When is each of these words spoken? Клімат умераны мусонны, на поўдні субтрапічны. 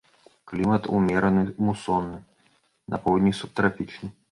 Клімат 0.51 0.87
умераны 0.99 1.43
мусонны, 1.67 2.19
на 2.95 3.03
поўдні 3.07 3.37
субтрапічны. 3.45 4.15